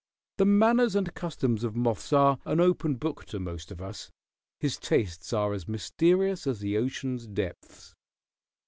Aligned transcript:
The 0.37 0.47
manners 0.47 0.95
and 0.95 1.13
customs 1.13 1.63
of 1.63 1.75
moths 1.75 2.11
are 2.11 2.39
an 2.45 2.59
open 2.59 2.95
book 2.95 3.23
to 3.25 3.39
most 3.39 3.69
of 3.69 3.83
us. 3.83 4.09
His 4.59 4.77
tastes 4.79 5.31
are 5.31 5.53
as 5.53 5.67
mysterious 5.67 6.47
as 6.47 6.59
the 6.59 6.75
ocean's 6.75 7.27
depths." 7.27 7.93